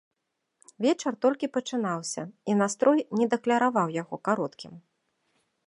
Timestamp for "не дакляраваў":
3.21-3.87